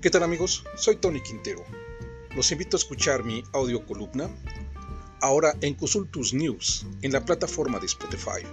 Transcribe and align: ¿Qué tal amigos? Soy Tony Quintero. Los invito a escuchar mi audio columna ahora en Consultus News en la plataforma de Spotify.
¿Qué 0.00 0.10
tal 0.10 0.22
amigos? 0.22 0.62
Soy 0.76 0.94
Tony 0.94 1.20
Quintero. 1.20 1.64
Los 2.36 2.52
invito 2.52 2.76
a 2.76 2.78
escuchar 2.78 3.24
mi 3.24 3.42
audio 3.52 3.84
columna 3.84 4.30
ahora 5.20 5.54
en 5.60 5.74
Consultus 5.74 6.32
News 6.32 6.86
en 7.02 7.10
la 7.10 7.24
plataforma 7.24 7.80
de 7.80 7.86
Spotify. 7.86 8.46